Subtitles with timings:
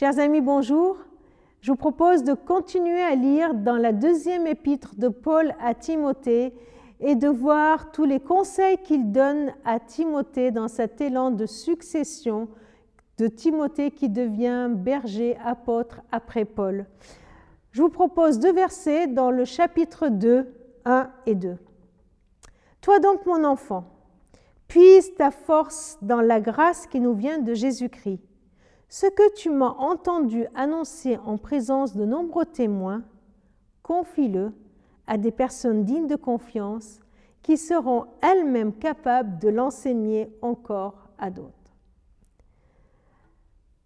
[0.00, 0.96] Chers amis, bonjour.
[1.60, 6.54] Je vous propose de continuer à lire dans la deuxième épître de Paul à Timothée
[7.00, 12.48] et de voir tous les conseils qu'il donne à Timothée dans cet élan de succession
[13.18, 16.86] de Timothée qui devient berger, apôtre après Paul.
[17.72, 20.50] Je vous propose deux versets dans le chapitre 2,
[20.86, 21.58] 1 et 2.
[22.80, 23.84] Toi donc, mon enfant,
[24.66, 28.29] puise ta force dans la grâce qui nous vient de Jésus-Christ.
[28.90, 33.04] Ce que tu m'as entendu annoncer en présence de nombreux témoins,
[33.84, 34.52] confie-le
[35.06, 36.98] à des personnes dignes de confiance
[37.40, 41.54] qui seront elles-mêmes capables de l'enseigner encore à d'autres.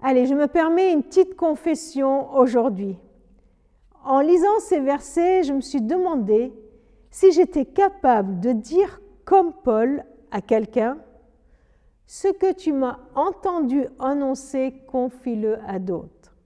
[0.00, 2.96] Allez, je me permets une petite confession aujourd'hui.
[4.04, 6.52] En lisant ces versets, je me suis demandé
[7.10, 10.98] si j'étais capable de dire comme Paul à quelqu'un,
[12.14, 16.36] ce que tu m'as entendu annoncer, confie-le à d'autres.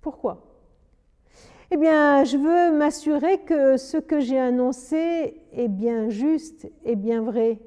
[0.00, 0.46] Pourquoi?
[1.72, 7.22] Eh bien, je veux m'assurer que ce que j'ai annoncé est bien juste et bien
[7.22, 7.58] vrai.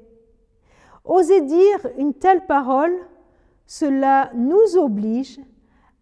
[1.04, 2.96] Oser dire une telle parole,
[3.66, 5.38] cela nous oblige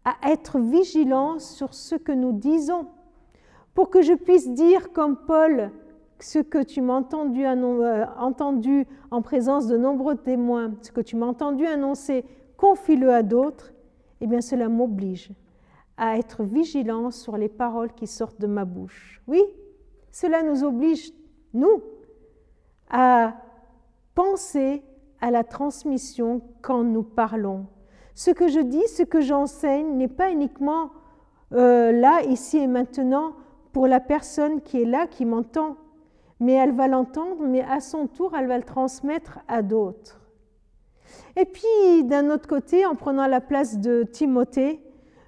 [0.04, 2.86] à être vigilants sur ce que nous disons,
[3.74, 5.72] pour que je puisse dire comme Paul,
[6.20, 11.16] ce que tu m'as entendu, euh, entendu, en présence de nombreux témoins, ce que tu
[11.16, 12.24] m'as entendu annoncer,
[12.56, 13.72] confie-le à d'autres,
[14.20, 15.30] eh bien cela m'oblige
[15.96, 19.20] à être vigilant sur les paroles qui sortent de ma bouche.
[19.26, 19.42] Oui,
[20.12, 21.12] cela nous oblige,
[21.52, 21.82] nous,
[22.88, 23.34] à
[24.14, 24.82] penser
[25.20, 27.66] à la transmission quand nous parlons.
[28.14, 30.90] Ce que je dis, ce que j'enseigne n'est pas uniquement
[31.52, 33.32] euh, là, ici et maintenant,
[33.72, 35.76] pour la personne qui est là, qui m'entend
[36.40, 40.20] mais elle va l'entendre, mais à son tour, elle va le transmettre à d'autres.
[41.36, 44.80] Et puis, d'un autre côté, en prenant la place de Timothée,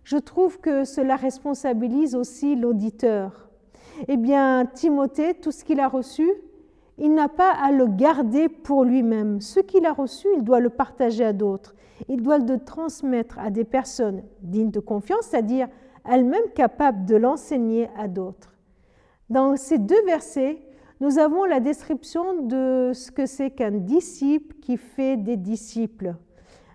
[0.05, 3.49] je trouve que cela responsabilise aussi l'auditeur.
[4.09, 6.29] Eh bien, Timothée, tout ce qu'il a reçu,
[6.99, 9.41] il n'a pas à le garder pour lui-même.
[9.41, 11.75] Ce qu'il a reçu, il doit le partager à d'autres.
[12.09, 15.69] Il doit le transmettre à des personnes dignes de confiance, c'est-à-dire
[16.09, 18.55] elles-mêmes capables de l'enseigner à d'autres.
[19.29, 20.61] Dans ces deux versets,
[21.01, 26.15] nous avons la description de ce que c'est qu'un disciple qui fait des disciples.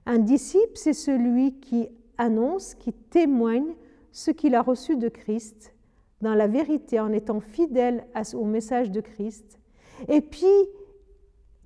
[0.08, 1.88] Un disciple, c'est celui qui
[2.18, 3.76] annonce, qui témoigne
[4.12, 5.76] ce qu'il a reçu de Christ
[6.22, 9.60] dans la vérité en étant fidèle au message de Christ.
[10.08, 10.46] Et puis,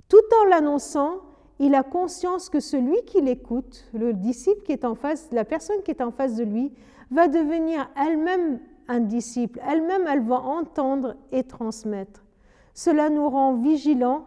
[0.09, 1.21] tout en l'annonçant,
[1.59, 5.81] il a conscience que celui qui l'écoute, le disciple qui est en face, la personne
[5.83, 6.73] qui est en face de lui,
[7.11, 9.61] va devenir elle-même un disciple.
[9.65, 12.25] Elle-même, elle va entendre et transmettre.
[12.73, 14.25] Cela nous rend vigilants,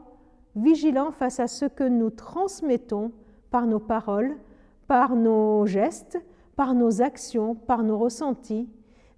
[0.56, 3.12] vigilants face à ce que nous transmettons
[3.50, 4.36] par nos paroles,
[4.86, 6.19] par nos gestes,
[6.56, 8.69] par nos actions, par nos ressentis.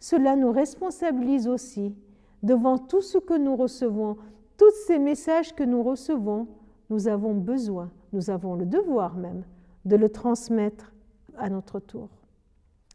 [0.00, 1.94] Cela nous responsabilise aussi
[2.42, 4.16] devant tout ce que nous recevons,
[4.56, 6.46] tous ces messages que nous recevons,
[6.90, 9.44] nous avons besoin, nous avons le devoir même
[9.84, 10.92] de le transmettre
[11.36, 12.08] à notre tour.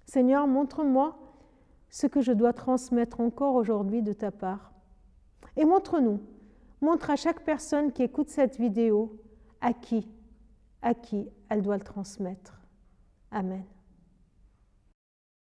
[0.06, 1.18] Seigneur, montre-moi
[1.90, 4.72] ce que je dois transmettre encore aujourd'hui de ta part.
[5.60, 6.22] Et montre-nous,
[6.80, 9.20] montre à chaque personne qui écoute cette vidéo
[9.60, 10.08] à qui,
[10.82, 12.62] à qui elle doit le transmettre.
[13.30, 13.66] Amen.